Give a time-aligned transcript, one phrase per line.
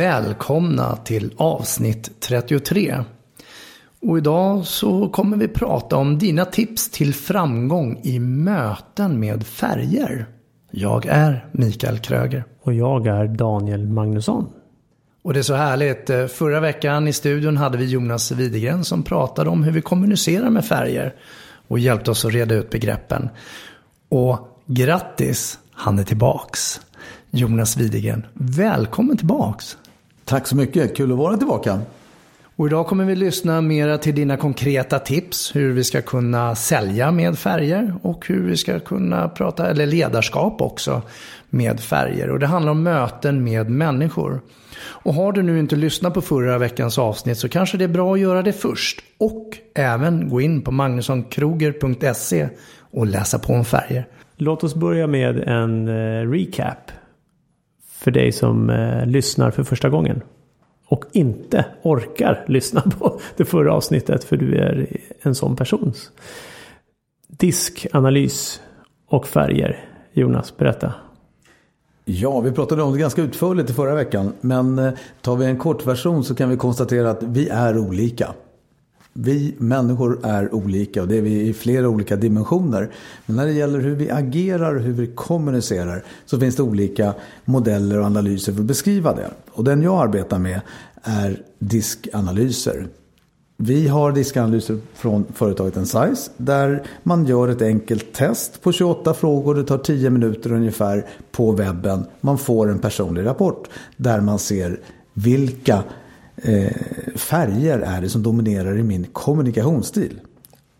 [0.00, 3.04] Välkomna till avsnitt 33.
[4.02, 10.26] Och idag så kommer vi prata om dina tips till framgång i möten med färger.
[10.70, 12.44] Jag är Mikael Kröger.
[12.62, 14.46] Och jag är Daniel Magnusson.
[15.22, 16.32] Och det är så härligt.
[16.32, 20.64] Förra veckan i studion hade vi Jonas Widegren som pratade om hur vi kommunicerar med
[20.64, 21.14] färger.
[21.68, 23.28] Och hjälpte oss att reda ut begreppen.
[24.08, 26.80] Och grattis, han är tillbaks.
[27.30, 29.76] Jonas Widegren, välkommen tillbaks.
[30.30, 31.80] Tack så mycket, kul att vara tillbaka.
[32.56, 37.10] Och idag kommer vi lyssna mera till dina konkreta tips hur vi ska kunna sälja
[37.10, 41.02] med färger och hur vi ska kunna prata, eller ledarskap också,
[41.48, 42.30] med färger.
[42.30, 44.40] Och det handlar om möten med människor.
[44.78, 48.14] Och har du nu inte lyssnat på förra veckans avsnitt så kanske det är bra
[48.14, 49.00] att göra det först.
[49.18, 52.48] Och även gå in på magnussonkroger.se
[52.90, 54.06] och läsa på om färger.
[54.36, 56.90] Låt oss börja med en eh, recap
[58.00, 60.22] för dig som eh, lyssnar för första gången.
[60.86, 64.86] Och inte orkar lyssna på det förra avsnittet för du är
[65.22, 65.92] en sån person.
[67.28, 68.60] Diskanalys
[69.06, 69.84] och färger.
[70.12, 70.94] Jonas, berätta.
[72.04, 74.32] Ja, vi pratade om det ganska utförligt i förra veckan.
[74.40, 78.34] Men eh, tar vi en kort version så kan vi konstatera att vi är olika.
[79.12, 82.90] Vi människor är olika och det är vi i flera olika dimensioner.
[83.26, 87.14] Men när det gäller hur vi agerar och hur vi kommunicerar så finns det olika
[87.44, 89.30] modeller och analyser för att beskriva det.
[89.50, 90.60] Och den jag arbetar med
[91.02, 92.86] är diskanalyser.
[93.56, 99.54] Vi har diskanalyser från företaget Ensize där man gör ett enkelt test på 28 frågor.
[99.54, 102.04] Det tar 10 minuter ungefär på webben.
[102.20, 104.80] Man får en personlig rapport där man ser
[105.14, 105.82] vilka
[106.42, 106.72] Eh,
[107.16, 110.20] färger är det som dominerar i min kommunikationsstil.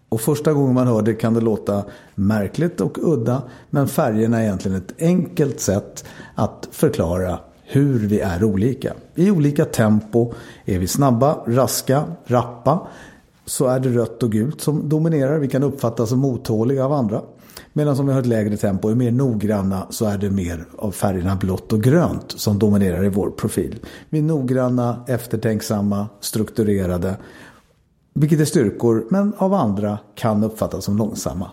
[0.08, 1.84] Och första gången man hör det kan det låta
[2.14, 3.42] märkligt och udda.
[3.70, 6.04] Men färgerna är egentligen ett enkelt sätt
[6.34, 8.94] att förklara hur vi är olika.
[9.14, 10.32] I olika tempo
[10.64, 12.86] är vi snabba, raska, rappa.
[13.44, 15.38] Så är det rött och gult som dominerar.
[15.38, 17.22] Vi kan uppfattas som otåliga av andra.
[17.72, 20.64] Medan om vi har ett lägre tempo och är mer noggranna så är det mer
[20.78, 23.78] av färgerna blått och grönt som dominerar i vår profil.
[24.08, 27.16] Vi är noggranna, eftertänksamma, strukturerade.
[28.14, 31.50] Vilket är styrkor men av andra kan uppfattas som långsamma.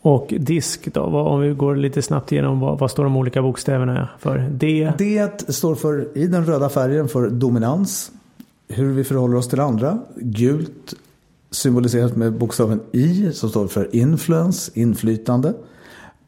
[0.00, 4.08] Och disk då, om vi går lite snabbt igenom vad, vad står de olika bokstäverna
[4.18, 4.38] för?
[4.38, 4.92] D?
[4.98, 8.12] D står för, i den röda färgen för dominans.
[8.68, 9.98] Hur vi förhåller oss till andra.
[10.16, 10.94] Gult
[11.56, 15.54] symboliserat med bokstaven I som står för influence, inflytande.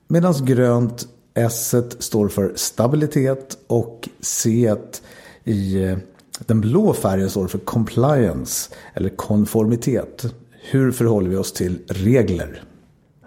[0.09, 4.75] Medan grönt S står för stabilitet och C
[5.45, 5.99] i eh,
[6.39, 10.35] den blå färgen står för compliance eller konformitet.
[10.71, 12.63] Hur förhåller vi oss till regler?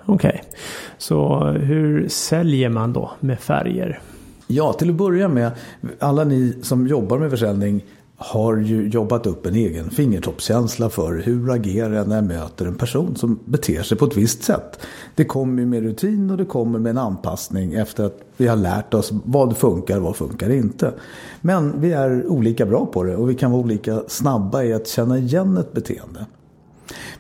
[0.06, 0.60] Okej, okay.
[0.98, 4.02] så hur säljer man då med färger?
[4.48, 5.52] Ja, till att börja med,
[6.00, 7.84] alla ni som jobbar med försäljning
[8.24, 12.76] har ju jobbat upp en egen fingertoppskänsla för hur agerar jag när jag möter en
[12.76, 14.80] person som beter sig på ett visst sätt.
[15.16, 18.94] Det kommer med rutin och det kommer med en anpassning efter att vi har lärt
[18.94, 20.94] oss vad funkar och vad funkar inte.
[21.42, 24.88] Men vi är olika bra på det och vi kan vara olika snabba i att
[24.88, 26.26] känna igen ett beteende.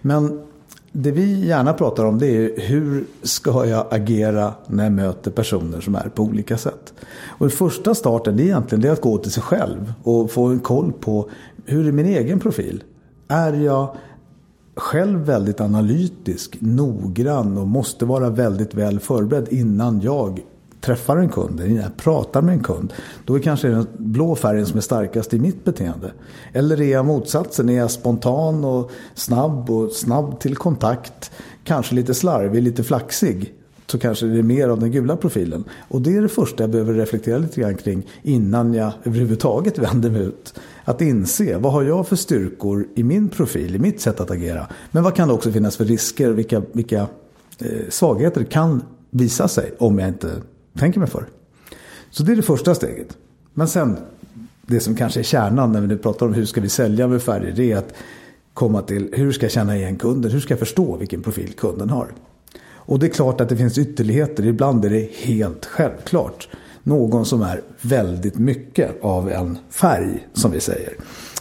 [0.01, 0.41] Men
[0.91, 5.81] det vi gärna pratar om det är hur ska jag agera när jag möter personer
[5.81, 6.93] som är på olika sätt.
[7.27, 10.59] Och den första starten är egentligen det att gå till sig själv och få en
[10.59, 11.29] koll på
[11.65, 12.83] hur är min egen profil.
[13.27, 13.95] Är jag
[14.75, 20.39] själv väldigt analytisk, noggrann och måste vara väldigt väl förberedd innan jag
[20.81, 22.93] träffar en kund, när jag pratar med en kund.
[23.25, 26.11] Då är kanske den blå färgen som är starkast i mitt beteende.
[26.53, 31.31] Eller är jag motsatsen, är jag spontan och snabb och snabb till kontakt.
[31.63, 33.53] Kanske lite slarvig, lite flaxig
[33.87, 35.63] så kanske det är mer av den gula profilen.
[35.87, 40.09] Och det är det första jag behöver reflektera lite grann kring innan jag överhuvudtaget vänder
[40.09, 40.53] mig ut.
[40.83, 44.67] Att inse, vad har jag för styrkor i min profil, i mitt sätt att agera?
[44.91, 47.07] Men vad kan det också finnas för risker, vilka, vilka
[47.59, 50.31] eh, svagheter kan visa sig om jag inte
[50.79, 51.25] tänker mig för.
[52.09, 53.17] Så det är det första steget.
[53.53, 53.97] Men sen,
[54.61, 57.21] det som kanske är kärnan när vi nu pratar om hur ska vi sälja med
[57.21, 57.93] färger, det är att
[58.53, 61.89] komma till hur ska jag känna igen kunden, hur ska jag förstå vilken profil kunden
[61.89, 62.07] har.
[62.63, 64.45] Och det är klart att det finns ytterligheter.
[64.45, 66.47] Ibland är det helt självklart.
[66.83, 70.93] Någon som är väldigt mycket av en färg, som vi säger.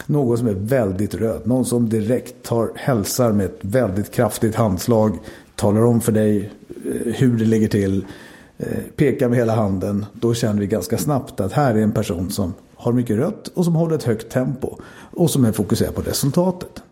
[0.05, 1.41] Någon som är väldigt röd.
[1.47, 5.17] Någon som direkt tar, hälsar med ett väldigt kraftigt handslag.
[5.55, 6.51] Talar om för dig
[6.85, 8.05] eh, hur det ligger till.
[8.61, 10.05] Eh, pekar med hela handen.
[10.13, 13.65] Då känner vi ganska snabbt att här är en person som har mycket rött och
[13.65, 14.77] som håller ett högt tempo.
[14.93, 16.83] Och som är fokuserad på resultatet.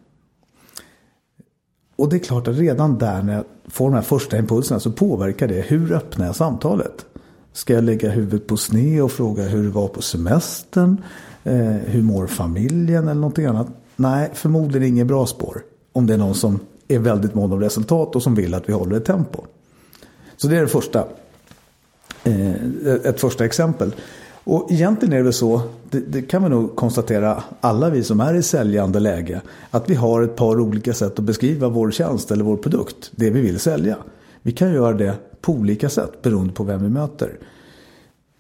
[1.96, 4.92] Och det är klart att redan där när jag får de här första impulserna så
[4.92, 7.06] påverkar det hur öppnar jag samtalet.
[7.54, 11.02] Ska jag lägga huvudet på sned och fråga hur det var på semestern?
[11.44, 13.68] Eh, hur mår familjen eller någonting annat?
[13.96, 15.62] Nej, förmodligen inget bra spår.
[15.94, 18.74] Om det är någon som är väldigt mån om resultat och som vill att vi
[18.74, 19.42] håller ett tempo.
[20.38, 21.08] Så det är det första.
[22.86, 23.96] Eh, ett första exempel.
[24.44, 28.20] Och egentligen är det väl så, det, det, kan vi nog konstatera alla vi som
[28.20, 29.42] är i säljande läge,
[29.72, 33.30] att vi har ett par olika sätt att beskriva vår tjänst eller vår produkt, det
[33.30, 33.98] vi vill sälja.
[34.42, 37.38] Vi kan göra det på olika sätt beroende på vem vi möter.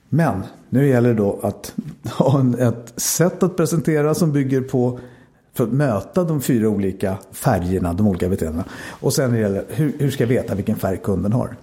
[0.10, 5.00] Men nu gäller det då att ha en, ett sätt att presentera som bygger på
[5.54, 8.66] för att möta de fyra olika färgerna, de olika beteendena.
[8.90, 11.56] Och sen gäller hur, hur ska jag veta vilken färg kunden har?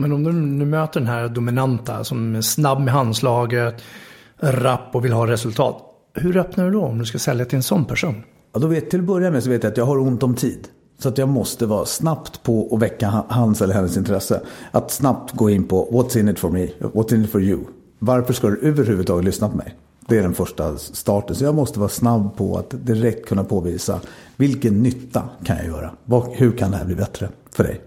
[0.00, 3.82] Men om du nu möter den här dominanta som är snabb med handslaget,
[4.38, 5.76] rapp och vill ha resultat.
[6.14, 8.22] Hur öppnar du då om du ska sälja till en sån person?
[8.52, 10.34] Ja, då vet, till att börja med så vet jag att jag har ont om
[10.34, 10.68] tid.
[10.98, 14.40] Så att jag måste vara snabbt på att väcka hans eller hennes intresse.
[14.70, 17.60] Att snabbt gå in på what's in it for me, what's in it for you.
[17.98, 19.76] Varför ska du överhuvudtaget lyssna på mig?
[20.08, 21.36] Det är den första starten.
[21.36, 24.00] Så jag måste vara snabb på att direkt kunna påvisa
[24.36, 25.90] vilken nytta kan jag göra?
[26.32, 27.80] Hur kan det här bli bättre för dig?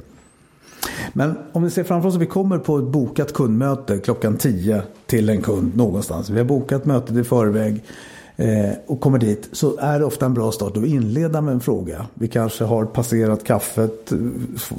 [1.14, 4.82] Men om vi ser framför oss att vi kommer på ett bokat kundmöte klockan 10
[5.06, 6.30] till en kund någonstans.
[6.30, 7.84] Vi har bokat mötet i förväg
[8.36, 11.60] eh, och kommer dit så är det ofta en bra start att inleda med en
[11.60, 12.06] fråga.
[12.14, 14.18] Vi kanske har passerat kaffet, eh,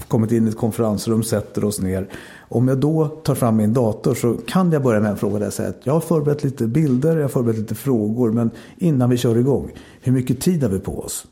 [0.09, 2.09] kommit in i ett konferensrum, sätter oss ner.
[2.49, 5.47] Om jag då tar fram min dator så kan jag börja med en fråga där
[5.47, 9.11] jag säger att jag har förberett lite bilder, jag har förberett lite frågor men innan
[9.11, 9.71] vi kör igång,
[10.03, 11.27] hur mycket tid har vi på oss?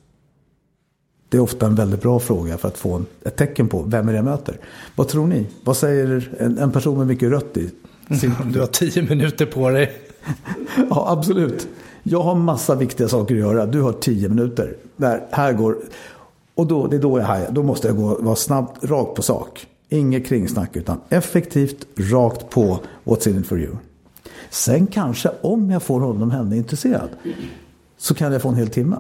[1.33, 4.09] Det är ofta en väldigt bra fråga för att få en, ett tecken på vem
[4.09, 4.59] är det jag möter.
[4.97, 5.47] Vad tror ni?
[5.65, 7.71] Vad säger en, en person med mycket rött i?
[8.21, 8.35] Sin...
[8.53, 9.93] Du har tio minuter på dig.
[10.91, 11.69] ja, absolut.
[12.03, 13.67] Jag har massa viktiga saker att göra.
[13.67, 14.77] Du har tio minuter.
[14.97, 15.77] Där, här går...
[16.55, 17.51] Och då, det är då jag hajar.
[17.51, 19.67] Då måste jag gå, vara snabbt, rakt på sak.
[19.89, 23.77] Inget kringsnack utan effektivt, rakt på what's in it for you.
[24.51, 27.09] Sen kanske om jag får honom henne intresserad
[27.99, 28.97] så kan jag få en hel timme.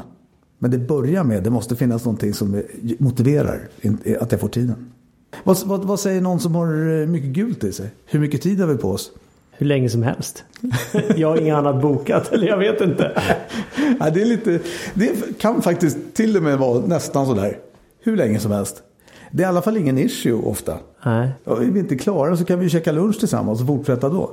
[0.62, 2.62] Men det börjar med, det måste finnas någonting som
[2.98, 3.68] motiverar
[4.20, 4.92] att jag får tiden.
[5.44, 7.90] Vad, vad, vad, säger någon som har eh, mycket gult i sig?
[8.06, 9.10] Hur mycket tid har vi på oss?
[9.50, 10.44] Hur länge som helst.
[11.16, 13.22] jag har inget annat bokat, eller jag vet inte.
[14.00, 14.60] ja, det, är lite,
[14.94, 17.58] det kan faktiskt till och med vara nästan sådär.
[18.00, 18.82] Hur länge som helst.
[19.30, 20.78] Det är i alla fall ingen issue ofta.
[21.04, 21.30] Nej.
[21.44, 24.30] Är vi inte klara så kan vi käka lunch tillsammans och fortsätta då.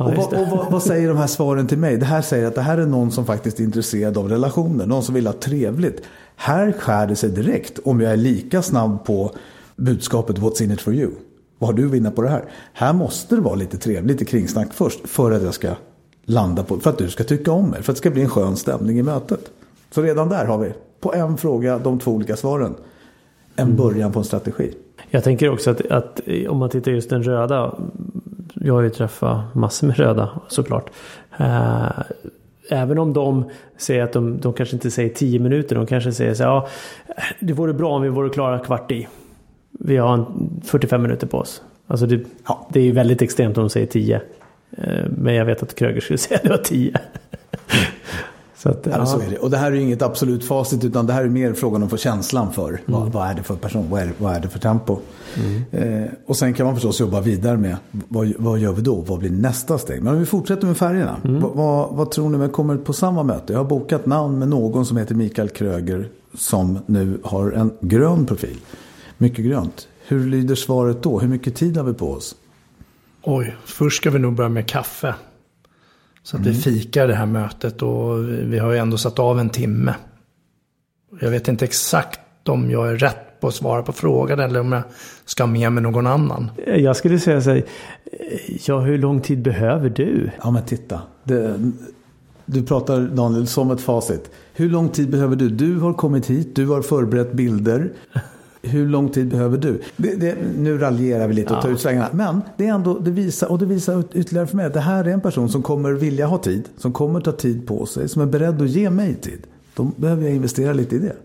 [0.00, 1.96] Ja, och, vad, och vad, vad, säger de här svaren till mig?
[1.96, 4.86] Det här säger att det här är någon som faktiskt är intresserad av relationer.
[4.86, 6.02] Någon som vill ha trevligt.
[6.36, 9.30] Här skär det sig direkt om jag är lika snabb på
[9.76, 11.10] budskapet What's in it for you?
[11.58, 12.44] Vad har du att vinna på det här?
[12.72, 15.08] Här måste det vara lite trevligt, lite kringsnack först.
[15.08, 15.68] För att jag ska
[16.24, 17.82] landa på, för att du ska tycka om mig.
[17.82, 19.50] För att det ska bli en skön stämning i mötet.
[19.90, 22.74] Så redan där har vi, på en fråga, de två olika svaren.
[23.56, 23.76] En mm.
[23.76, 24.74] början på en strategi.
[25.10, 27.78] Jag tänker också att, att om man tittar just den röda
[28.62, 30.90] jag har ju träffat massor med röda såklart.
[31.38, 32.02] Eh,
[32.70, 35.76] även om de säger att de, de kanske inte säger 10 minuter.
[35.76, 36.68] De kanske säger så ja,
[37.40, 39.08] det vore bra om vi vore klara kvart i.
[39.70, 40.26] Vi har
[40.64, 41.62] 45 minuter på oss.
[41.86, 42.68] Alltså det, ja.
[42.72, 44.20] det är ju väldigt extremt om de säger 10.
[44.70, 47.00] Eh, men jag vet att Kröger skulle säga att det var 10.
[48.62, 49.06] Så, att, ja, ja.
[49.06, 49.38] så är det.
[49.38, 51.86] Och det här är ju inget absolut facit utan det här är mer frågan om
[51.86, 52.68] att få känslan för.
[52.68, 52.82] Mm.
[52.86, 53.90] Vad, vad, är det för person?
[53.90, 54.98] Vad är, vad är det för tempo?
[55.36, 56.02] Mm.
[56.02, 58.94] Eh, och sen kan man förstås jobba vidare med vad, vad gör vi då?
[58.94, 60.02] Vad blir nästa steg?
[60.02, 61.16] Men om vi fortsätter med färgerna.
[61.24, 61.40] Mm.
[61.40, 63.52] Vad, vad, vad, tror ni med kommer på samma möte?
[63.52, 68.26] Jag har bokat namn med någon som heter Mikael Kröger som nu har en grön
[68.26, 68.56] profil.
[69.18, 69.88] Mycket grönt.
[70.06, 71.20] Hur lyder svaret då?
[71.20, 72.36] Hur mycket tid har vi på oss?
[73.22, 75.14] Oj, först ska vi nog börja med kaffe.
[76.22, 76.60] Så att vi Mm.
[76.62, 79.94] fikar det här mötet och vi har ju ändå satt av en timme.
[81.20, 84.72] Jag vet inte exakt om jag är rätt på att svara på frågan eller om
[84.72, 84.82] jag
[85.24, 86.50] ska med mig någon annan.
[86.66, 87.62] Jag skulle säga så här,
[88.66, 90.30] ja hur lång tid behöver du?
[90.42, 91.00] Ja men titta.
[91.24, 91.70] Det,
[92.46, 94.30] du pratar Daniel som ett facit.
[94.54, 95.48] Hur lång tid behöver du?
[95.48, 97.92] Du har kommit hit, du har förberett bilder.
[98.62, 99.80] Hur lång tid behöver du?
[99.96, 101.74] Det, det, nu raljerar vi lite och tar Ja.
[101.74, 102.08] ut svängarna.
[102.12, 105.04] Men det är ändå, det visar, och det visar ytterligare för mig att det här
[105.04, 106.68] är en person som kommer vilja ha tid.
[106.76, 108.08] Som kommer ta tid på sig.
[108.08, 109.40] Som är beredd att ge mig tid.
[109.76, 111.16] Då behöver jag investera lite i det.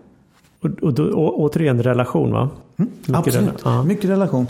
[0.61, 2.49] Och, och å, återigen relation va?
[2.75, 3.83] Mycket Mm, Absolut, rela- ja.
[3.83, 4.47] mycket relation.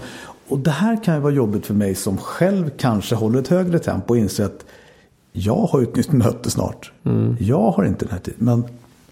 [0.47, 3.79] Och det här kan ju vara jobbigt för mig som själv kanske håller ett högre
[3.79, 4.65] tempo och inser att
[5.31, 6.91] jag har ju ett nytt möte snart.
[7.03, 7.35] Mm.
[7.39, 8.39] Jag har inte den här tiden.
[8.39, 8.63] Men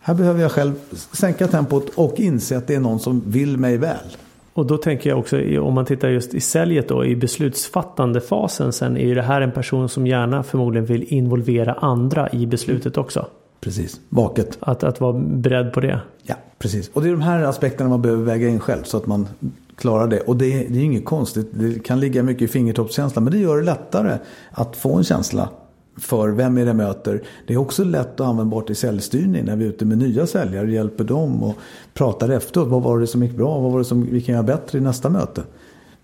[0.05, 0.74] här behöver jag själv
[1.12, 4.17] sänka tempot och inse att det är någon som vill mig väl.
[4.53, 8.74] Och då tänker jag också om man tittar just i säljet då i beslutsfattande fasen
[8.74, 12.98] sen är ju det här en person som gärna förmodligen vill involvera andra i beslutet
[12.98, 13.27] också.
[13.60, 14.57] Precis, vaket.
[14.60, 16.00] Att, att vara beredd på det.
[16.24, 16.89] Ja, precis.
[16.93, 19.27] Och det är de här aspekterna man behöver väga in själv så att man
[19.75, 20.19] klarar det.
[20.19, 21.50] Och det är, det är inget konstigt.
[21.53, 23.22] Det kan ligga mycket i fingertoppskänsla.
[23.22, 24.17] Men det gör det lättare
[24.51, 25.50] att få en känsla
[25.97, 27.23] för vem är det möter.
[27.47, 30.71] Det är också lätt och användbart i säljstyrning när vi är ute med nya säljare.
[30.71, 31.55] Hjälper dem och
[31.93, 32.67] pratar efteråt.
[32.67, 33.59] Vad var det som gick bra?
[33.59, 35.43] Vad var det som vi kan göra bättre i nästa möte?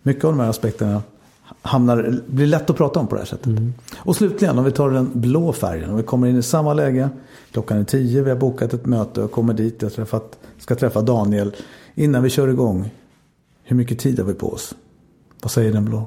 [0.02, 1.02] Mycket av de här aspekterna
[1.62, 3.54] hamnar, blir lätt att prata om på det här sättet.
[3.98, 5.90] Och slutligen om vi tar den blå färgen.
[5.90, 7.10] Om vi kommer in i samma läge.
[7.52, 9.82] Klockan är tio, vi har bokat ett möte och kommer dit.
[9.82, 11.56] Jag träffat, ska träffa Daniel.
[11.96, 12.90] Innan vi kör igång.
[13.64, 14.76] Hur mycket tid har vi på oss?
[15.42, 16.06] Vad säger den blå?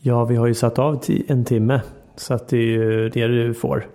[0.00, 1.80] Ja, vi har ju satt av en timme.
[2.16, 3.86] Så att det är ju det du får.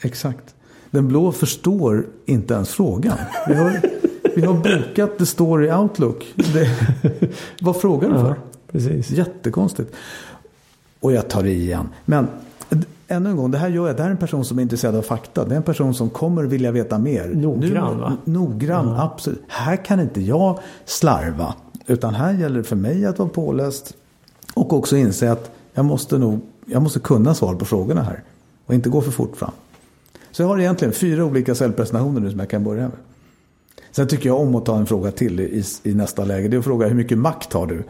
[0.00, 0.54] Exakt.
[0.90, 3.18] Den blå förstår inte ens frågan.
[3.48, 3.80] Vi har,
[4.36, 6.34] vi har bokat, det står i Outlook.
[6.34, 6.68] Det,
[7.60, 8.28] vad frågar du för?
[8.28, 8.34] Ja,
[8.72, 9.10] precis.
[9.10, 9.94] Jättekonstigt.
[11.00, 11.88] Och jag tar i igen.
[12.04, 12.28] Men
[13.08, 13.96] ännu en gång, det här gör jag.
[13.96, 15.44] Det här är en person som är intresserad av fakta.
[15.44, 17.28] Det är en person som kommer vilja veta mer.
[17.28, 18.16] Noggrann, va?
[18.24, 19.42] Noggrann, absolut.
[19.48, 21.54] Här kan inte jag slarva.
[21.86, 23.94] Utan här gäller det för mig att vara påläst.
[24.54, 28.22] Och också inse att jag måste nog, jag måste kunna svar på frågorna här.
[28.66, 29.50] Och inte gå för fort fram.
[30.30, 32.98] Så jag har egentligen fyra olika säljpresentationer nu som jag kan börja med.
[33.90, 36.48] Sen tycker jag om att ta en fråga till i, i nästa läge.
[36.48, 37.84] Det är att fråga hur mycket makt har du?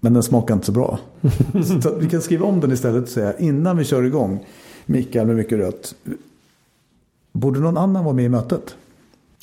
[0.00, 0.98] Men den smakar inte så bra.
[1.82, 4.46] så vi kan skriva om den istället och säga innan vi kör igång.
[4.86, 5.94] Mikael med mycket rött.
[7.32, 8.74] Borde någon annan vara med i mötet?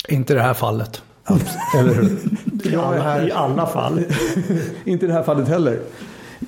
[0.08, 1.02] Inte i det här fallet.
[1.78, 2.18] Eller hur?
[2.72, 4.04] I alla, I alla fall.
[4.84, 5.80] inte i det här fallet heller.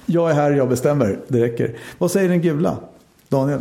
[0.06, 1.18] Jag är här, jag bestämmer.
[1.28, 1.76] Det räcker.
[1.98, 2.78] Vad säger den gula?
[3.28, 3.60] Daniel?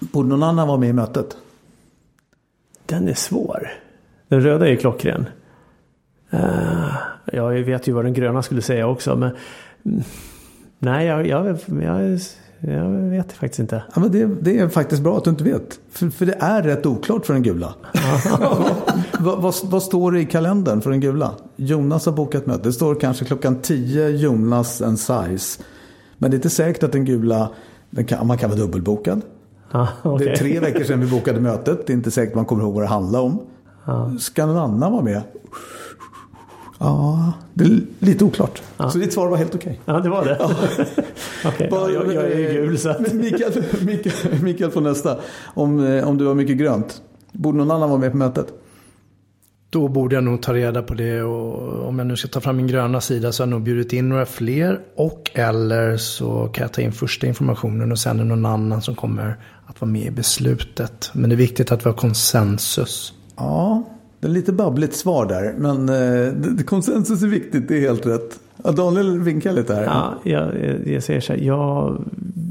[0.00, 1.36] Borde någon annan vara med i mötet?
[2.86, 3.68] Den är svår.
[4.28, 5.26] Den röda är ju klockren.
[6.34, 6.96] Uh,
[7.32, 9.16] jag vet ju vad den gröna skulle säga också.
[9.16, 9.30] Men
[10.78, 12.20] nej, jag, jag, jag,
[12.60, 13.82] jag vet faktiskt inte.
[13.94, 15.80] Ja, men det, det är faktiskt bra att du inte vet.
[15.90, 17.74] För, för det är rätt oklart för den gula.
[19.20, 21.34] vad, vad, vad står det i kalendern för den gula?
[21.56, 22.62] Jonas har bokat möte.
[22.62, 25.62] Det står kanske klockan 10 Jonas en size.
[26.18, 27.50] Men det är inte säkert att den gula,
[27.90, 29.22] den kan, man kan vara dubbelbokad.
[29.70, 30.28] Ah, Det okay.
[30.28, 31.86] är tre veckor sedan vi bokade mötet.
[31.86, 33.40] Det är inte säkert man kommer ihåg vad det handlar om.
[34.18, 35.22] Ska någon annan vara med?
[36.78, 38.62] Ja, det är lite oklart.
[38.92, 39.80] Så ditt svar var helt okej.
[39.84, 40.38] Ja, det var det.
[41.44, 43.12] Okej, ja, jag, jag är ju gul så att...
[43.12, 45.18] Mikael, Mikael, Mikael får nästa.
[45.44, 47.02] Om, eh, om du har mycket grönt.
[47.32, 48.46] Borde någon annan vara med på mötet?
[49.70, 52.56] Då borde jag nog ta reda på det och om jag nu ska ta fram
[52.56, 54.80] min gröna sida så har jag nog bjudit in några fler.
[54.96, 58.82] Och eller så kan jag ta in första informationen och sen är det någon annan
[58.82, 61.10] som kommer att vara med i beslutet.
[61.12, 63.12] Men det är viktigt att vi har konsensus.
[63.36, 63.84] Ja,
[64.20, 65.54] det är lite babbligt svar där.
[65.58, 65.88] Men
[66.58, 68.38] eh, konsensus är viktigt, det är helt rätt.
[68.64, 69.84] Ja, Daniel vinkar lite här.
[69.84, 70.48] Ja, jag,
[70.86, 71.40] jag säger så här.
[71.40, 71.96] Ja,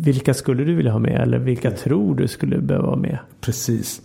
[0.04, 1.22] vilka skulle du vilja ha med?
[1.22, 3.18] Eller vilka tror du skulle behöva vara med?
[3.42, 4.02] Precis.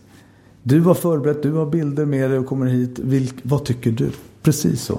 [0.62, 2.99] Du har förberett, du har bilder med dig och kommer hit.
[2.99, 4.11] Vilk, vad tycker du?
[4.43, 4.99] Precis så.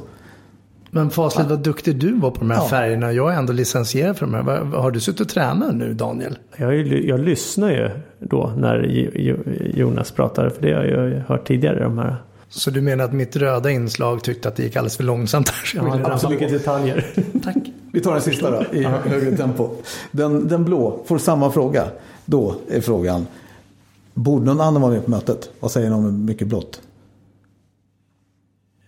[0.94, 2.68] Men fasligt vad duktig du var på de här Ja.
[2.68, 3.14] färgerna.
[3.14, 4.44] Jag är ändå licensierad för de här.
[4.44, 6.38] Vad- Har du suttit och tränat nu Daniel?
[6.58, 7.90] Jag, ju- jag lyssnar ju
[8.20, 10.50] då när Jo- Jo- Jonas pratar.
[10.50, 11.84] För det har jag ju hört tidigare.
[11.84, 12.16] De här.
[12.54, 15.66] Så du menar att mitt röda inslag tyckte att det gick alldeles för långsamt här?
[15.66, 16.54] Så jag Ja, det på.
[16.54, 17.06] detaljer.
[17.44, 17.56] Tack.
[17.94, 19.70] Vi tar den sista då, i högre tempo.
[20.12, 21.84] Den, den blå får samma fråga.
[22.26, 23.28] Då är frågan,
[24.14, 25.50] borde någon annan vara med på mötet?
[25.60, 26.82] Vad säger ni om mycket blått?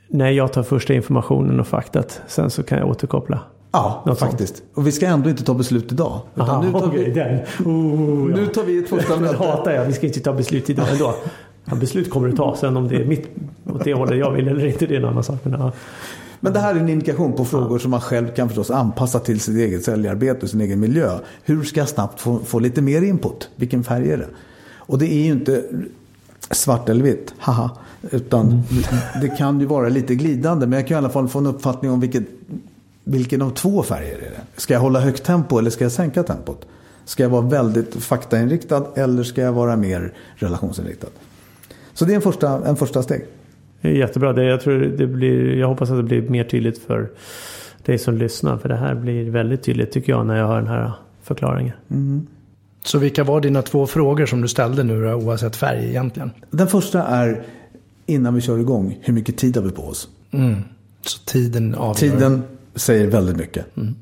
[0.07, 2.21] Nej, jag tar första informationen och faktat.
[2.27, 3.39] Sen så kan jag återkoppla.
[3.71, 4.31] Ja, Något sånt.
[4.31, 4.63] faktiskt.
[4.73, 6.19] Och vi ska ändå inte ta beslut idag.
[6.35, 7.39] Utan Aha, nu, tar vi, den.
[7.65, 8.35] Oh, ja.
[8.37, 9.37] nu tar vi ett första Det möte.
[9.37, 9.85] hatar jag.
[9.85, 11.15] Vi ska inte ta beslut idag ändå.
[11.65, 12.55] Ja, beslut kommer du ta.
[12.55, 13.27] Sen om det är mitt
[13.65, 15.39] åt det hållet jag vill eller inte, det är en annan sak.
[15.43, 15.71] Men, ja.
[16.39, 19.39] Men det här är en indikation på frågor som man själv kan förstås anpassa till
[19.39, 21.19] sitt eget säljarbete och sin egen miljö.
[21.43, 23.49] Hur ska jag snabbt få, få lite mer input?
[23.55, 24.27] Vilken färg är det?
[24.75, 25.63] Och det är ju inte
[26.51, 27.69] svart eller vitt, haha.
[28.11, 28.63] Utan mm.
[29.21, 30.67] det kan ju vara lite glidande.
[30.67, 32.23] Men jag kan i alla fall få en uppfattning om vilket,
[33.03, 34.61] vilken av två färger är det.
[34.61, 36.65] Ska jag hålla högt tempo eller ska jag sänka tempot?
[37.05, 41.07] Ska jag vara väldigt faktainriktad eller ska jag vara mer relationsinriktad?
[41.93, 43.25] Så det är en första, en första steg.
[43.81, 44.33] Det är jättebra.
[44.33, 47.09] Det, jag, tror det blir, jag hoppas att det blir mer tydligt för
[47.85, 48.57] dig som lyssnar.
[48.57, 50.91] För det här blir väldigt tydligt tycker jag när jag hör den här
[51.23, 51.73] förklaringen.
[51.91, 52.27] Mm.
[52.83, 56.31] Så vilka var dina två frågor som du ställde nu då, oavsett färg egentligen?
[56.49, 57.43] Den första är
[58.05, 60.07] innan vi kör igång, hur mycket tid har vi på oss?
[60.31, 60.55] Mm.
[61.01, 61.93] Så tiden avgör?
[61.93, 62.43] Tiden
[62.75, 63.77] säger väldigt mycket.
[63.77, 63.95] Mm.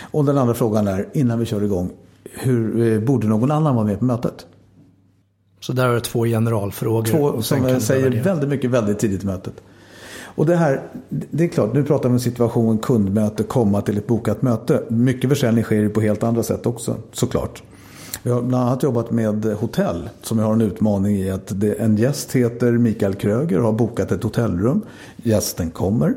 [0.00, 1.90] Och den andra frågan är, innan vi kör igång,
[2.32, 4.46] hur, eh, borde någon annan vara med på mötet?
[5.62, 7.04] Så där har du två generalfrågor.
[7.04, 9.54] Två som säger väldigt mycket väldigt tidigt i mötet.
[10.34, 14.06] Och det här, det är klart, nu pratar vi om situation, kundmöte, komma till ett
[14.06, 14.82] bokat möte.
[14.88, 17.62] Mycket försäljning sker ju på helt andra sätt också, såklart.
[18.22, 21.96] Vi har bland annat jobbat med hotell som har en utmaning i att det, en
[21.96, 24.82] gäst heter Mikael Kröger och har bokat ett hotellrum.
[25.16, 26.14] Gästen kommer.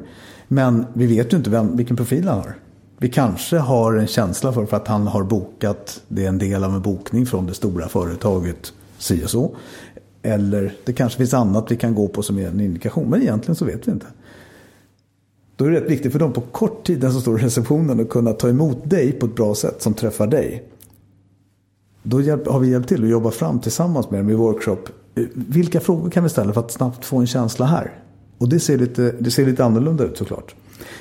[0.47, 2.55] Men vi vet ju inte vem, vilken profil han har.
[2.97, 6.63] Vi kanske har en känsla för, för att han har bokat, det är en del
[6.63, 8.73] av en bokning från det stora företaget
[9.05, 9.55] si och så.
[10.21, 13.09] Eller det kanske finns annat vi kan gå på som är en indikation.
[13.09, 14.05] Men egentligen så vet vi inte.
[15.55, 18.00] Då är det rätt viktigt för dem på kort tid, den som står i receptionen,
[18.00, 20.63] att kunna ta emot dig på ett bra sätt som träffar dig.
[22.03, 22.17] Då
[22.51, 24.77] har vi hjälpt till att jobba fram tillsammans med dem i workshop.
[25.33, 28.00] Vilka frågor kan vi ställa för att snabbt få en känsla här?
[28.38, 30.55] Och det ser lite, det ser lite annorlunda ut såklart.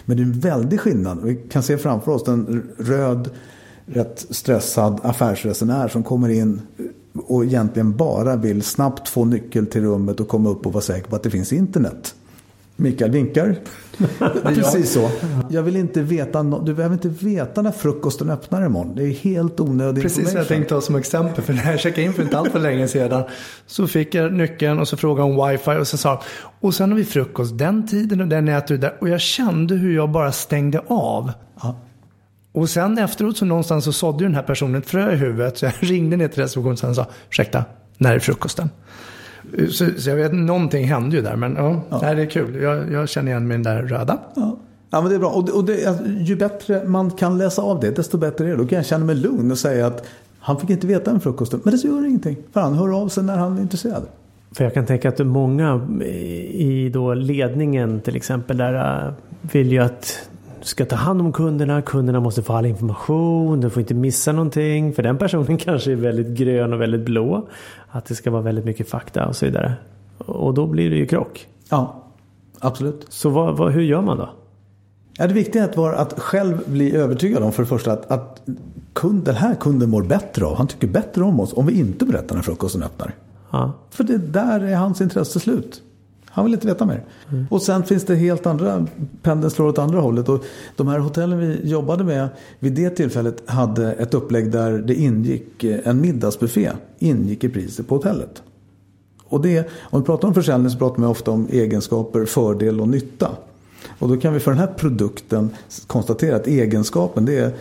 [0.05, 1.23] Men det är en väldig skillnad.
[1.23, 3.31] Vi kan se framför oss en röd,
[3.87, 6.61] rätt stressad affärsresenär som kommer in
[7.15, 11.09] och egentligen bara vill snabbt få nyckel till rummet och komma upp och vara säker
[11.09, 12.15] på att det finns internet.
[12.77, 13.57] Mikael vinkar.
[14.43, 15.11] Precis så.
[15.51, 18.95] Jag vill inte veta, du behöver inte veta när frukosten öppnar imorgon.
[18.97, 21.45] Det är helt onödigt Precis vad jag tänkte ta som exempel.
[21.45, 23.23] För när jag checkade in för inte allt för länge sedan.
[23.67, 25.71] Så fick jag nyckeln och så frågade hon wifi.
[25.71, 26.23] Och så sa
[26.61, 28.97] och sen har vi frukost den tiden och den äter du där.
[29.01, 31.33] Och jag kände hur jag bara stängde av.
[31.63, 31.81] Ja.
[32.55, 35.59] Och sen efteråt så någonstans så sådde den här personen ett frö i huvudet.
[35.59, 37.65] Så jag ringde ner till receptionen och sa, ursäkta,
[37.99, 38.71] när är frukosten?
[39.71, 41.37] Så, så, jag vet, någonting hände ju där.
[41.37, 41.99] Men ja, ja.
[42.03, 42.63] Nej, det är kul.
[42.63, 44.19] Jag, jag känner igen mig den där röda.
[44.35, 44.57] Ja.
[44.91, 45.29] Ja men det är bra.
[45.29, 48.57] Och, och det, alltså, ju bättre man kan läsa av det, desto bättre är det.
[48.57, 50.07] Då kan jag känna mig lugn och säga att
[50.39, 51.53] han fick inte veta en frukost.
[51.53, 52.37] Men det gör ingenting.
[52.53, 54.03] För han hör av sig när han är intresserad.
[54.53, 55.89] För jag kan tänka att många
[56.51, 59.13] i då ledningen till exempel där äh,
[59.53, 60.29] vill ju att
[60.67, 64.93] ska ta hand om kunderna, kunderna måste få all information, de får inte missa någonting.
[64.93, 67.49] För den personen kanske är väldigt grön och väldigt blå.
[67.89, 69.75] Att det ska vara väldigt mycket fakta och så vidare.
[70.19, 71.49] Och då blir det ju krock.
[71.71, 72.05] Ja,
[72.59, 73.07] absolut.
[73.09, 74.31] Så vad, vad, hur gör man då?
[75.19, 78.43] Ja, det viktiga är att själv bli övertygad om för det första att, att
[78.93, 82.05] kund, den här kunden mår bättre av, han tycker bättre om oss om vi inte
[82.05, 83.15] berättar när frukosten öppnar.
[83.51, 83.73] Ja.
[83.91, 85.83] För det där är hans intresse slut.
[86.35, 87.05] Han vill inte veta mer.
[87.31, 87.47] Mm.
[87.51, 88.87] Och sen finns det helt andra,
[89.23, 90.29] pendeln slår åt andra hållet.
[90.29, 90.45] Och
[90.77, 95.65] de här hotellen vi jobbade med vid det tillfället hade ett upplägg där det ingick
[95.65, 98.43] eh, en middagsbuffé ingick i priset på hotellet.
[99.25, 102.89] Och det, om vi pratar om försäljning så pratar man ofta om egenskaper, fördel och
[102.89, 103.31] nytta.
[103.99, 105.51] Och då kan vi för den här produkten
[105.87, 107.53] konstatera att egenskapen det är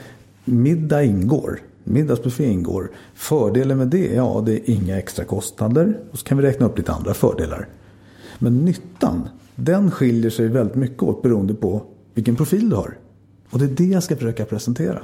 [0.45, 1.59] middag ingår.
[1.83, 2.91] Middagsbuffé ingår.
[3.15, 5.97] Fördelen med det, ja det är inga extra kostnader.
[6.11, 7.67] Och så kan vi räkna upp lite andra fördelar.
[8.39, 11.81] Men nyttan, den skiljer sig väldigt mycket åt beroende på
[12.13, 12.97] vilken profil du har.
[13.49, 14.99] Och det är det jag ska försöka presentera.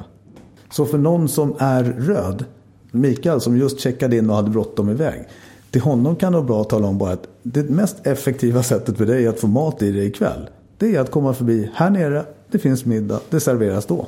[0.72, 2.46] Så för någon som är röd,
[2.92, 5.28] Mikael som just checkade in och hade bråttom iväg.
[5.72, 8.98] Till honom kan det vara bra att tala om bara att det mest effektiva sättet
[8.98, 10.50] för dig att få mat i dig ikväll.
[10.78, 14.08] Det är att komma förbi här nere, det finns middag, det serveras då.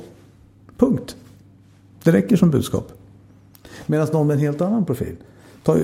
[0.76, 1.16] Punkt.
[2.04, 2.92] Det räcker som budskap.
[3.86, 5.16] Medan någon med en helt annan profil.
[5.62, 5.76] Ta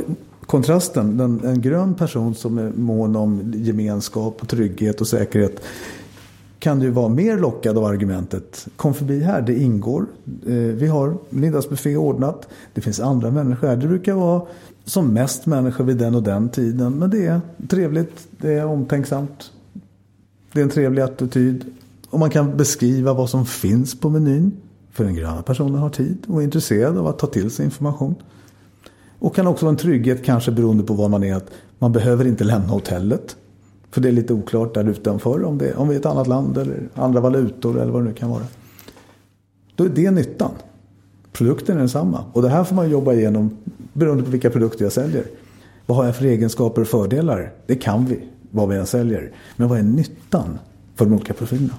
[0.48, 5.61] kontrasten, den, en grön person som är mån om gemenskap, och trygghet och säkerhet
[6.58, 8.68] kan du vara mer lockad av argumentet.
[8.76, 10.06] Kom förbi här, det ingår.
[10.46, 12.48] Eh, vi har middagsbuffé ordnat.
[12.74, 13.76] Det finns andra människor här.
[13.76, 14.42] Det brukar vara
[14.84, 16.98] som mest människor vid den och den tiden.
[16.98, 19.50] Men det är trevligt, det är omtänksamt.
[20.52, 21.64] Det är en trevlig attityd.
[22.11, 24.52] Och man kan beskriva vad som finns på menyn.
[24.92, 28.14] För den gröna personen har tid och är intresserad av att ta till sig information.
[29.18, 31.35] Och kan också vara en trygghet kanske beroende på var man är.
[31.35, 33.37] Att man behöver inte lämna hotellet.
[33.90, 36.59] För det är lite oklart där utanför om, det, om vi är ett annat land
[36.59, 38.44] eller andra valutor eller vad det nu kan vara.
[39.74, 40.50] Då är det nyttan.
[41.33, 42.24] Produkten är densamma.
[42.33, 43.57] Och det här får man jobba igenom
[43.92, 45.24] beroende på vilka produkter jag säljer.
[45.87, 47.52] Vad har jag för egenskaper och fördelar?
[47.66, 49.33] Det kan vi, vad vi än säljer.
[49.57, 50.59] Men vad är nyttan
[50.94, 51.74] för de olika profilerna?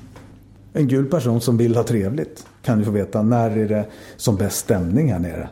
[0.74, 3.86] En gul person som vill ha trevligt kan ju få veta när är det
[4.18, 5.50] som bäst stämning här nere.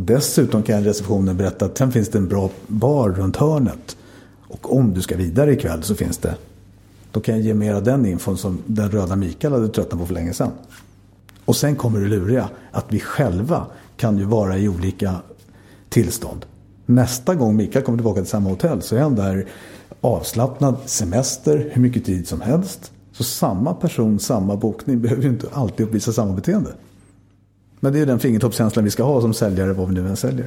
[0.00, 3.96] Och dessutom kan receptionen berätta att sen finns det en bra bar runt hörnet.
[4.48, 6.34] Och om du ska vidare ikväll så finns det.
[7.12, 10.06] Då kan jag ge mer av den infon som den röda Mikael hade tröttnat på
[10.06, 10.50] för länge sedan.
[11.44, 15.14] Och sen kommer det luriga att vi själva kan ju vara i olika
[15.88, 16.46] tillstånd.
[16.86, 19.48] Nästa gång Mikael kommer tillbaka till samma hotell så är han där
[20.00, 22.92] avslappnad semester hur mycket tid som helst.
[23.12, 26.70] Så samma person, samma bokning behöver ju inte alltid uppvisa samma beteende.
[27.80, 30.46] Men det är den fingertoppskänslan vi ska ha som säljare vad vi nu än säljer.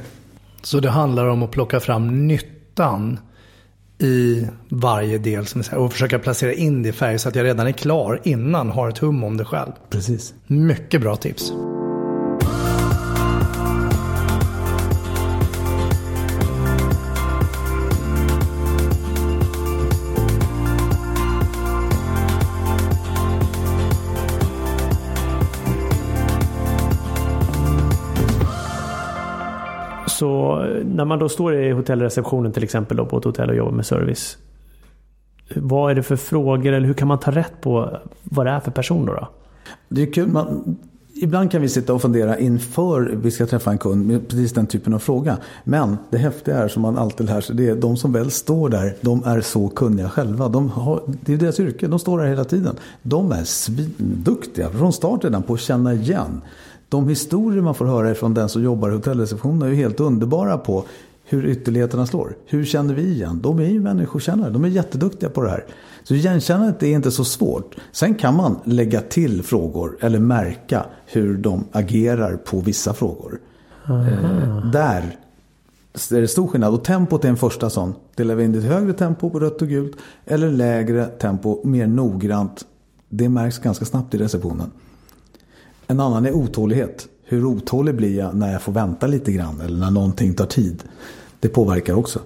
[0.62, 3.18] Så det handlar om att plocka fram nyttan
[3.98, 7.66] i varje del som och försöka placera in det i färg så att jag redan
[7.66, 9.72] är klar innan har ett hum om det själv.
[9.90, 10.34] Precis.
[10.46, 11.52] Mycket bra tips.
[30.44, 33.72] Och när man då står i hotellreceptionen till exempel då på ett hotell och jobbar
[33.72, 34.38] med service.
[35.56, 38.60] Vad är det för frågor eller hur kan man ta rätt på vad det är
[38.60, 39.12] för person då?
[39.12, 39.28] då?
[39.88, 40.28] Det är kul.
[40.28, 40.76] Man,
[41.22, 44.66] ibland kan vi sitta och fundera inför vi ska träffa en kund med precis den
[44.66, 45.36] typen av fråga.
[45.64, 47.56] Men det häftiga är som man alltid lär sig.
[47.56, 48.96] Det är de som väl står där.
[49.00, 50.48] De är så kunniga själva.
[50.48, 51.86] De har, det är deras yrke.
[51.86, 52.76] De står där hela tiden.
[53.02, 56.40] De är svinduktiga från start redan på att känna igen
[56.94, 60.58] de historier man får höra från den som jobbar i hotellreceptionen är ju helt underbara
[60.58, 60.84] på
[61.24, 62.36] hur ytterligheterna slår.
[62.46, 63.40] Hur känner vi igen?
[63.42, 64.50] De är ju människokännare.
[64.50, 65.64] De är jätteduktiga på det här.
[66.04, 67.74] Så igenkännandet är inte så svårt.
[67.92, 73.40] Sen kan man lägga till frågor eller märka hur de agerar på vissa frågor.
[73.88, 75.16] Eh, där
[76.10, 76.74] är det stor skillnad.
[76.74, 77.94] Och tempot är en första sån.
[78.14, 81.86] Delar vi in det i högre tempo på rött och gult eller lägre tempo, mer
[81.86, 82.64] noggrant.
[83.08, 84.70] Det märks ganska snabbt i receptionen.
[85.86, 87.08] En annan är otålighet.
[87.24, 90.82] Hur otålig blir jag när jag får vänta lite grann eller när någonting tar tid.
[91.40, 92.20] Det påverkar också.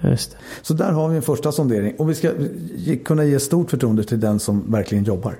[0.00, 1.94] Just Så där har vi en första sondering.
[1.98, 2.30] Och vi ska
[3.04, 5.34] kunna ge stort förtroende till den som verkligen jobbar.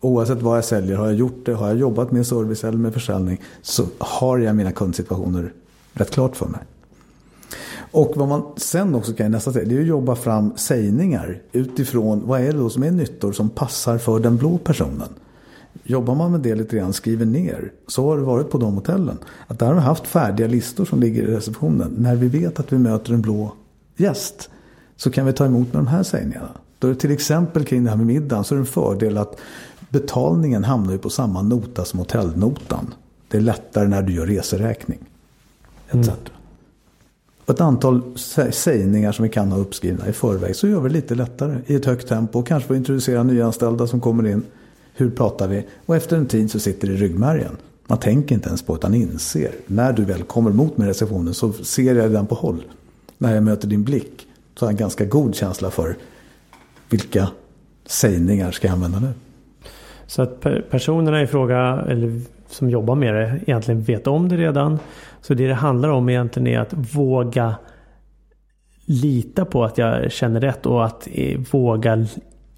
[0.00, 2.94] Oavsett vad jag säljer, har jag gjort det, har jag jobbat med service eller med
[2.94, 5.52] försäljning så har jag mina kundsituationer
[5.92, 6.60] rätt klart för mig.
[7.90, 11.42] Och vad man sen också kan i nästa steg, det är att jobba fram sägningar
[11.52, 15.08] utifrån vad är det då som är nyttor som passar för den blå personen.
[15.82, 19.18] Jobbar man med det lite grann, skriver ner, så har det varit på de hotellen.
[19.46, 21.94] Att där har vi haft färdiga listor som ligger i receptionen.
[21.98, 23.52] När vi vet att vi möter en blå
[23.96, 24.50] gäst
[24.96, 26.50] så kan vi ta emot med de här sägningarna.
[26.78, 29.18] Då är det till exempel kring det här med middagen så är det en fördel
[29.18, 29.40] att
[29.88, 32.94] betalningen hamnar ju på samma nota som hotellnotan.
[33.28, 34.98] Det är lättare när du gör reseräkning.
[35.88, 36.08] Etc.
[36.08, 36.18] Mm.
[37.46, 38.02] ett antal
[38.50, 41.74] sägningar som vi kan ha uppskrivna i förväg så gör vi det lite lättare i
[41.74, 42.42] ett högt tempo.
[42.42, 44.42] Kanske att introducera nyanställda som kommer in.
[44.98, 45.66] Hur pratar vi?
[45.86, 47.56] Och efter en tid så sitter det i ryggmärgen.
[47.86, 49.50] Man tänker inte ens på utan inser.
[49.66, 52.64] När du väl kommer mot mig i receptionen så ser jag den på håll.
[53.18, 55.96] När jag möter din blick så har jag en ganska god känsla för
[56.90, 57.28] vilka
[57.86, 59.12] sägningar ska jag använda nu.
[60.06, 64.78] Så att personerna i fråga, eller som jobbar med det, egentligen vet om det redan.
[65.20, 67.54] Så det det handlar om egentligen är att våga
[68.84, 71.08] lita på att jag känner rätt och att
[71.50, 72.06] våga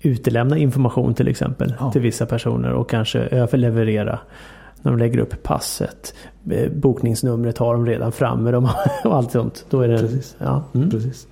[0.02, 1.92] utelämna information till exempel ja.
[1.92, 4.18] till vissa personer och kanske överleverera
[4.82, 6.14] när de lägger upp passet.
[6.50, 8.64] Eh, bokningsnumret har de redan framme de,
[9.04, 9.66] och allt sånt.
[9.70, 10.36] Då är det, Precis.
[10.38, 10.90] Ja, mm.
[10.90, 11.26] Precis.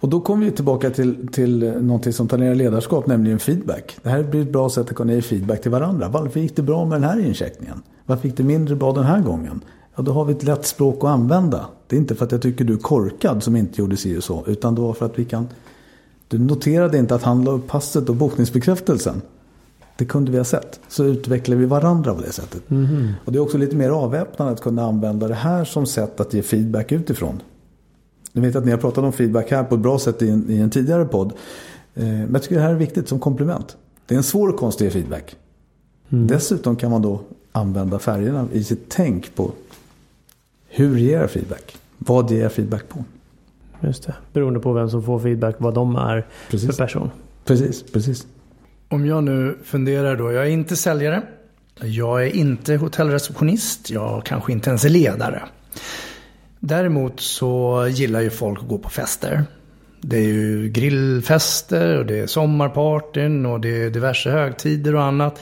[0.00, 3.96] Och då kommer vi tillbaka till, till någonting som tangerar ledarskap, nämligen feedback.
[4.02, 6.08] Det här blir ett bra sätt att kunna ge feedback till varandra.
[6.08, 7.82] Varför gick det bra med den här incheckningen?
[8.06, 9.60] Varför gick det mindre bra den här gången?
[9.96, 11.66] Ja, då har vi ett lätt språk att använda.
[11.86, 14.24] Det är inte för att jag tycker du är korkad som inte gjorde si och
[14.24, 15.48] så, utan det var för att vi kan
[16.30, 19.22] du noterade inte att han la upp passet och bokningsbekräftelsen.
[19.96, 20.80] Det kunde vi ha sett.
[20.88, 22.70] Så utvecklar vi varandra på det sättet.
[22.70, 23.12] Mm.
[23.24, 26.34] Och det är också lite mer avväpnande att kunna använda det här som sätt att
[26.34, 27.42] ge feedback utifrån.
[28.32, 30.50] Jag vet att ni har pratat om feedback här på ett bra sätt i en,
[30.50, 31.32] i en tidigare podd.
[31.94, 33.76] Eh, men jag tycker det här är viktigt som komplement.
[34.06, 35.36] Det är en svår konst att ge feedback.
[36.08, 36.26] Mm.
[36.26, 37.20] Dessutom kan man då
[37.52, 39.50] använda färgerna i sitt tänk på
[40.68, 41.76] hur ger jag feedback?
[41.98, 43.04] Vad ger jag feedback på?
[43.80, 44.14] Just det.
[44.32, 46.76] Beroende på vem som får feedback, vad de är precis.
[46.76, 47.10] för person.
[47.44, 48.26] Precis, precis.
[48.88, 51.22] Om jag nu funderar då, jag är inte säljare.
[51.82, 53.90] Jag är inte hotellreceptionist.
[53.90, 55.42] Jag kanske inte ens är ledare.
[56.60, 59.44] Däremot så gillar ju folk att gå på fester.
[60.00, 65.40] Det är ju grillfester och det är sommarpartyn och det är diverse högtider och annat.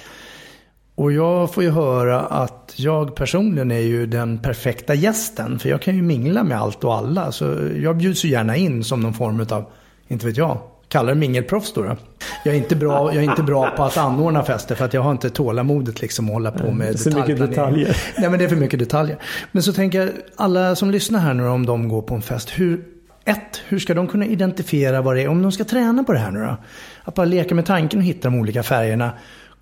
[0.98, 5.58] Och jag får ju höra att jag personligen är ju den perfekta gästen.
[5.58, 7.32] För jag kan ju mingla med allt och alla.
[7.32, 9.64] Så jag bjuds ju gärna in som någon form av,
[10.08, 10.58] inte vet jag,
[10.88, 11.96] kallar det mingelproffs då, då.
[12.44, 15.00] Jag är, inte bra, jag är inte bra på att anordna fester för att jag
[15.00, 17.96] har inte tålamodet liksom att hålla på med Så mycket detaljer.
[18.18, 19.16] Nej men det är för mycket detaljer.
[19.52, 22.50] Men så tänker jag, alla som lyssnar här nu om de går på en fest.
[22.50, 22.84] Hur,
[23.24, 25.28] ett, hur ska de kunna identifiera vad det är?
[25.28, 26.56] Om de ska träna på det här nu då?
[27.04, 29.12] Att bara leka med tanken och hitta de olika färgerna.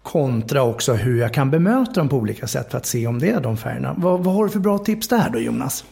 [0.07, 3.31] Kontra också hur jag kan bemöta dem på olika sätt för att se om det
[3.31, 3.95] är de färgerna.
[3.99, 5.85] Vad, vad har du för bra tips där då Jonas?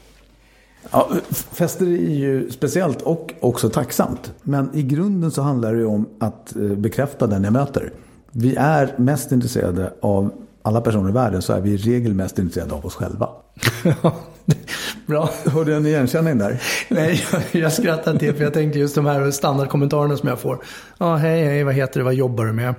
[0.90, 1.10] Ja,
[1.52, 4.32] fester är ju speciellt och också tacksamt.
[4.42, 7.92] Men i grunden så handlar det om att eh, bekräfta den jag möter.
[8.30, 12.38] Vi är mest intresserade av alla personer i världen så är vi i regel mest
[12.38, 13.28] intresserade av oss själva.
[15.06, 15.30] Bra.
[15.44, 16.62] Hörde du en igenkänning där?
[16.88, 20.58] Nej, jag, jag skrattar till för jag tänkte just de här standardkommentarerna som jag får.
[20.98, 22.74] Ja, hej, hej, vad heter du, vad jobbar du med?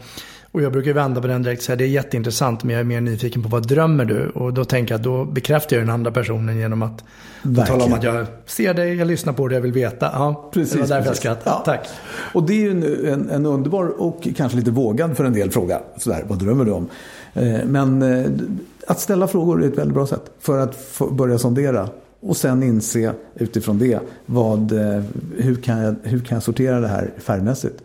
[0.56, 2.84] Och jag brukar vända på den direkt och säga det är jätteintressant men jag är
[2.84, 4.30] mer nyfiken på vad drömmer du?
[4.30, 7.04] Och då tänker jag att då bekräftar jag den andra personen genom att
[7.68, 10.10] tala om att jag ser dig, jag lyssnar på dig, jag vill veta.
[10.14, 11.26] Ja, precis, det var därför precis.
[11.26, 11.56] jag skrattade.
[11.56, 11.62] Ja.
[11.66, 11.88] Tack.
[12.34, 15.52] Och det är ju en, en, en underbar och kanske lite vågad för en del
[15.52, 15.82] fråga.
[15.98, 16.88] Sådär, vad drömmer du om?
[17.34, 18.26] Eh, Men eh,
[18.88, 21.90] att ställa frågor är ett väldigt bra sätt för att börja sondera.
[22.20, 25.04] Och sen inse utifrån det vad, eh,
[25.38, 27.84] hur, kan jag, hur kan jag sortera det här färgmässigt.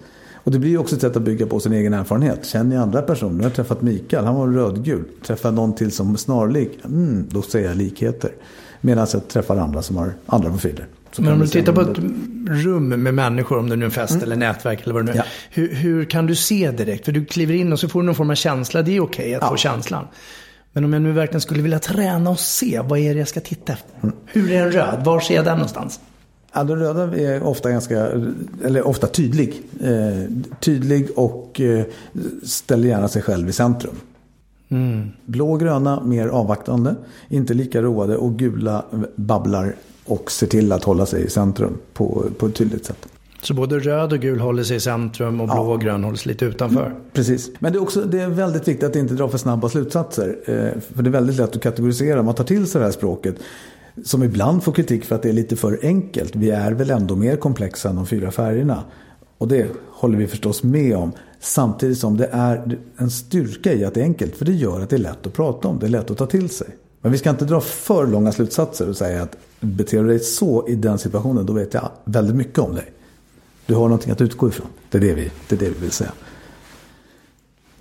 [0.50, 2.46] Och det blir ju också ett sätt att bygga på sin egen erfarenhet.
[2.46, 3.36] Känner jag andra personer?
[3.38, 5.04] Jag har träffat Mikael, han var rödgul.
[5.26, 8.30] Träffar någon till som är snarlik, mm, då ser jag likheter.
[8.80, 10.86] Medan jag träffar andra som har andra profiler.
[11.18, 11.98] Men om du tittar på ett
[12.48, 15.18] rum med människor, om det nu är en fest eller nätverk eller vad det nu
[15.18, 15.22] är.
[15.22, 15.24] Ja.
[15.50, 17.04] Hur, hur kan du se direkt?
[17.04, 18.82] För du kliver in och så får du någon form av känsla.
[18.82, 19.48] Det är okej att Ja.
[19.48, 20.04] få känslan.
[20.72, 23.40] Men om jag nu verkligen skulle vilja träna och se, vad är det jag ska
[23.40, 23.94] titta efter?
[24.02, 24.14] Mm.
[24.26, 25.04] Hur är en röd?
[25.04, 26.00] Var ser jag den någonstans?
[26.52, 28.08] Ja, den röda är ofta ganska,
[28.64, 29.62] eller ofta tydlig.
[29.80, 31.84] Eh, tydlig och eh,
[32.42, 33.94] ställer gärna sig själv i centrum.
[35.24, 36.94] Blå och gröna mer avvaktande,
[37.28, 38.84] inte lika roade och gula
[39.16, 43.08] babblar och ser till att hålla sig i centrum på, på ett tydligt sätt.
[43.42, 46.32] Så både röd och gul håller sig i centrum och blå och grön håller sig
[46.32, 46.94] lite utanför.
[47.12, 47.50] Precis.
[47.58, 50.38] Men det är också det är väldigt viktigt att inte dra för snabba slutsatser.
[50.44, 52.22] Eh, för det är väldigt lätt att kategorisera.
[52.22, 53.36] Man tar till sig det här språket.
[54.04, 56.36] Som ibland får kritik för att det är lite för enkelt.
[56.36, 58.84] Vi är väl ändå mer komplexa än de fyra färgerna.
[59.38, 61.12] Och det håller vi förstås med om.
[61.40, 64.36] Samtidigt som det är en styrka i att det är enkelt.
[64.36, 65.78] För det gör att det är lätt att prata om.
[65.78, 66.68] Det är lätt att ta till sig.
[67.00, 70.68] Men vi ska inte dra för långa slutsatser och säga att beter du dig så
[70.68, 72.92] i den situationen då vet jag väldigt mycket om dig.
[73.66, 74.66] Du har någonting att utgå ifrån.
[74.90, 76.12] Det är det vi, det är det vi vill säga.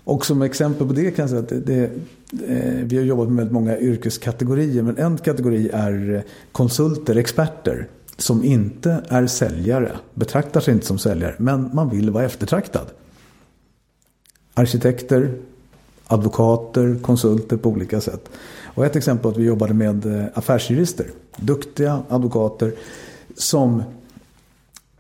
[0.09, 1.83] Och som exempel på det kan jag säga att det, det,
[2.47, 4.83] eh, vi har jobbat med väldigt många yrkeskategorier.
[4.83, 7.87] Men en kategori är eh, konsulter, experter.
[8.17, 9.91] Som inte är säljare.
[10.13, 11.35] Betraktar sig inte som säljare.
[11.37, 12.85] Men man vill vara eftertraktad.
[14.53, 15.33] Arkitekter,
[16.07, 18.29] advokater, konsulter på olika sätt.
[18.63, 21.05] Och ett exempel är att vi jobbade med eh, affärsjurister.
[21.37, 22.73] Duktiga advokater
[23.37, 23.83] som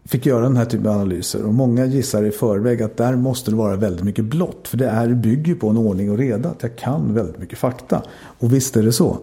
[0.09, 1.45] fick göra den här typen av analyser.
[1.45, 4.67] Och många gissar i förväg att där måste det vara väldigt mycket blått.
[4.67, 6.49] För det är, bygger på en ordning och reda.
[6.49, 8.03] Att jag kan väldigt mycket fakta.
[8.11, 9.17] Och visst är det så.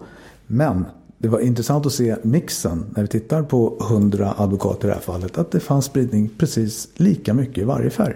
[0.47, 0.85] Men
[1.17, 5.01] det var intressant att se mixen när vi tittar på 100 advokater i det här
[5.01, 5.37] fallet.
[5.37, 8.15] Att det fanns spridning precis lika mycket i varje färg.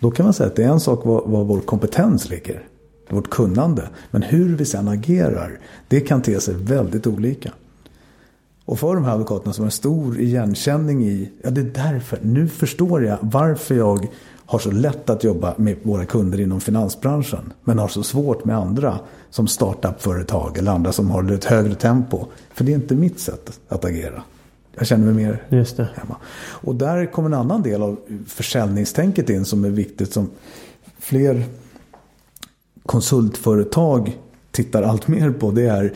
[0.00, 2.66] Då kan man säga att det är en sak var, var vår kompetens ligger.
[3.10, 3.88] Vårt kunnande.
[4.10, 5.58] Men hur vi sedan agerar.
[5.88, 7.52] Det kan te sig väldigt olika.
[8.70, 12.18] Och för de här advokaterna som har en stor igenkänning i, ja det är därför,
[12.22, 14.08] nu förstår jag varför jag
[14.46, 17.52] har så lätt att jobba med våra kunder inom finansbranschen.
[17.64, 18.98] Men har så svårt med andra
[19.30, 22.26] som startup-företag eller andra som har ett högre tempo.
[22.54, 24.22] För det är inte mitt sätt att agera.
[24.76, 25.88] Jag känner mig mer Just det.
[25.94, 26.16] hemma.
[26.36, 30.12] Och där kommer en annan del av försäljningstänket in som är viktigt.
[30.12, 30.30] Som
[30.98, 31.44] fler
[32.86, 34.18] konsultföretag
[34.50, 35.50] tittar allt mer på.
[35.50, 35.94] Det är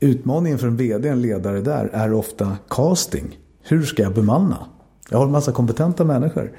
[0.00, 3.38] utmaningen för en vd, en ledare där, är ofta casting.
[3.62, 4.66] Hur ska jag bemanna?
[5.10, 6.52] Jag har en massa kompetenta människor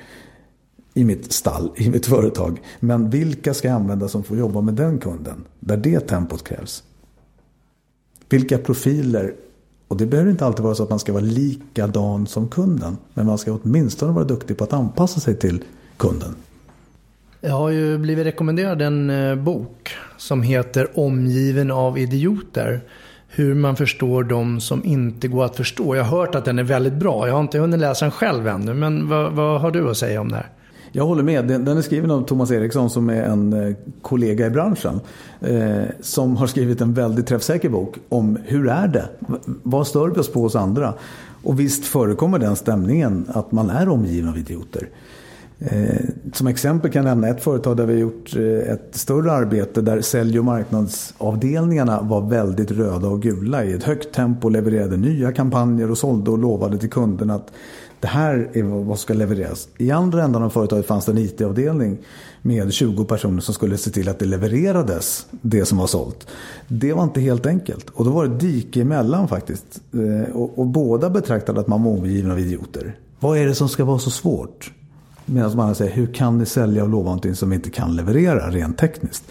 [0.93, 2.61] i mitt stall, i mitt företag.
[2.79, 5.45] Men vilka ska jag använda som får jobba med den kunden?
[5.59, 6.83] Där det tempot krävs.
[8.29, 9.33] Vilka profiler
[9.87, 12.97] och det behöver inte alltid vara så att man ska vara likadan som kunden.
[13.13, 15.63] Men man ska åtminstone vara duktig på att anpassa sig till
[15.97, 16.35] kunden.
[17.41, 22.81] Jag har ju blivit rekommenderad en eh, bok som heter Omgiven av idioter.
[23.31, 25.95] Hur man förstår de som inte går att förstå.
[25.95, 27.27] Jag har hört att den är väldigt bra.
[27.27, 28.73] Jag har inte hunnit läsa den själv ännu.
[28.73, 30.49] Men vad, vad har du att säga om det här?
[30.91, 31.47] Jag håller med.
[31.47, 34.99] Den är skriven av Thomas Eriksson som är en eh, kollega i branschen.
[35.41, 39.09] Eh, som har skrivit en väldigt träffsäker bok om hur är det?
[39.63, 40.93] Vad stör vi oss på hos andra?
[41.43, 44.87] Och visst förekommer den stämningen att man är omgiven av idioter.
[45.59, 49.31] Eh, som exempel kan jag nämna ett företag där vi har gjort eh, ett större
[49.31, 54.97] arbete där sälj och marknadsavdelningarna var väldigt röda och gula i ett högt tempo, levererade
[54.97, 57.51] nya kampanjer och sålde och lovade till kunderna att
[57.99, 59.67] det här är vad som ska levereras.
[59.77, 61.97] I andra änden av företaget fanns det en IT-avdelning
[62.41, 66.27] med 20 personer som skulle se till att det levererades det som var sålt.
[66.67, 67.89] Det var inte helt enkelt.
[67.89, 69.81] Och då var det dike emellan faktiskt.
[69.93, 72.95] Eh, och, och båda betraktade att man var omgiven av idioter.
[73.19, 74.71] Vad är det som ska vara så svårt?
[75.31, 78.49] Medan man säger, hur kan ni sälja och lova någonting som vi inte kan leverera
[78.49, 79.23] rent tekniskt?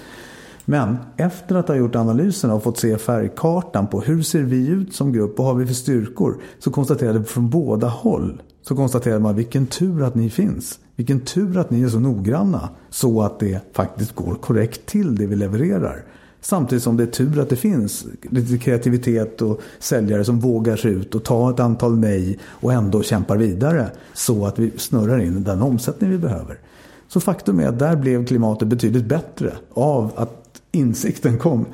[0.65, 4.95] Men efter att ha gjort analyserna och fått se färgkartan på hur ser vi ut
[4.95, 6.43] som grupp och vad har vi för styrkor?
[6.59, 8.43] Så konstaterade vi från båda håll.
[8.63, 10.79] Så konstaterade man vilken tur att ni finns.
[10.97, 12.69] Vilken tur att ni är så noggranna.
[12.91, 16.05] Så att det faktiskt går korrekt till det vi levererar.
[16.41, 20.91] Samtidigt som det är tur att det finns lite kreativitet och säljare som vågar sig
[20.91, 23.91] ut och ta ett antal nej och ändå kämpar vidare.
[24.15, 26.59] Så att vi snurrar in den omsättning vi behöver.
[27.09, 31.67] Så faktum är att där blev klimatet betydligt bättre av att insikten kom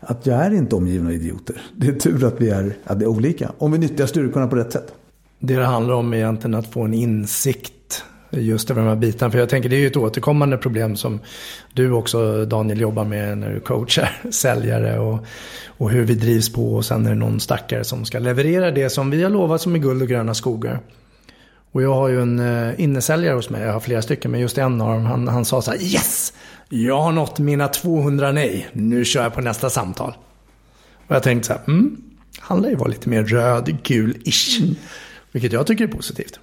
[0.00, 1.62] att jag är inte omgiven av idioter.
[1.76, 3.52] Det är tur att vi är, att det är olika.
[3.58, 4.94] Om vi nyttjar styrkorna på rätt sätt.
[5.38, 7.72] Det det handlar om är egentligen att få en insikt
[8.32, 9.30] just över de här bitarna.
[9.30, 11.20] För jag tänker det är ju ett återkommande problem som
[11.72, 15.26] du också Daniel jobbar med när du coachar säljare och,
[15.66, 18.90] och hur vi drivs på och sen är det någon stackare som ska leverera det
[18.90, 20.80] som vi har lovat som är guld och gröna skogar.
[21.72, 24.58] Och jag har ju en uh, innesäljare hos mig, jag har flera stycken, men just
[24.58, 26.32] en av dem, han, han sa så här Yes!
[26.68, 30.14] Jag har nått mina 200 nej, nu kör jag på nästa samtal.
[31.06, 31.96] Och jag tänkte så här, mm,
[32.38, 34.62] han lär ju vara lite mer röd-gul-ish.
[34.62, 34.74] Mm.
[35.32, 36.40] Vilket jag tycker är positivt.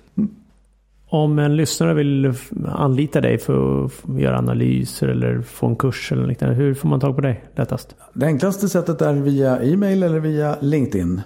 [1.11, 2.33] Om en lyssnare vill
[2.67, 6.55] anlita dig för att göra analyser eller få en kurs eller liknande.
[6.55, 7.95] Hur får man tag på dig lättast?
[8.13, 11.21] Det enklaste sättet är via e-mail eller via LinkedIn.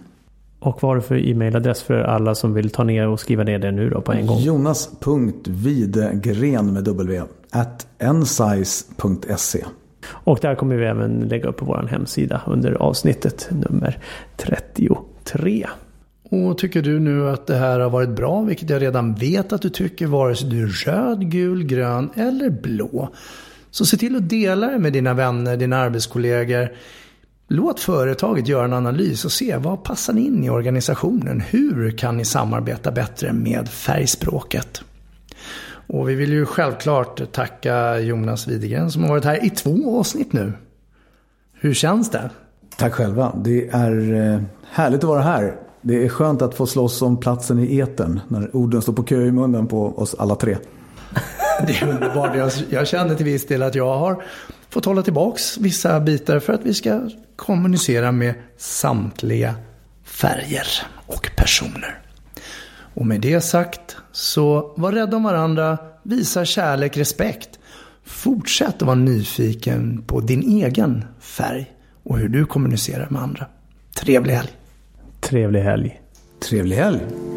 [0.59, 3.59] Och vad har du för e-mailadress för alla som vill ta ner och skriva ner
[3.59, 4.39] det nu då på en gång?
[4.39, 9.65] Jonas.videgren med w at ensize.se
[10.07, 13.97] Och där kommer vi även lägga upp på vår hemsida under avsnittet nummer
[14.37, 15.67] 33.
[16.33, 19.61] Och tycker du nu att det här har varit bra, vilket jag redan vet att
[19.61, 23.09] du tycker, vare sig du är röd, gul, grön eller blå.
[23.71, 26.71] Så se till att dela det med dina vänner, dina arbetskollegor.
[27.47, 31.41] Låt företaget göra en analys och se vad passar in i organisationen?
[31.41, 34.81] Hur kan ni samarbeta bättre med färgspråket?
[35.87, 40.33] Och vi vill ju självklart tacka Jonas Widegren som har varit här i två avsnitt
[40.33, 40.53] nu.
[41.53, 42.29] Hur känns det?
[42.77, 43.35] Tack själva.
[43.43, 44.41] Det är eh,
[44.71, 45.62] härligt att vara här.
[45.85, 49.25] Det är skönt att få slåss om platsen i eten när orden står på kö
[49.25, 50.57] i munnen på oss alla tre.
[51.67, 52.35] Det är underbart.
[52.35, 54.23] Jag, jag känner till viss del att jag har
[54.69, 59.55] fått hålla tillbaks vissa bitar för att vi ska kommunicera med samtliga
[60.03, 60.67] färger
[61.07, 61.99] och personer.
[62.93, 67.59] Och med det sagt, så var rädda om varandra, visa kärlek, respekt.
[68.05, 71.71] Fortsätt att vara nyfiken på din egen färg
[72.03, 73.45] och hur du kommunicerar med andra.
[73.95, 74.62] Trevlig helg!
[75.23, 76.01] Trevlig helg!
[76.43, 77.32] Trevlig helg!